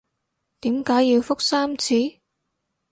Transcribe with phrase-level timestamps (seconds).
[0.61, 1.93] 點解要覆三次？